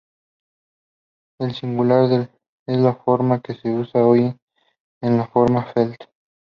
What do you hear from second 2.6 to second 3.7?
es la forma que se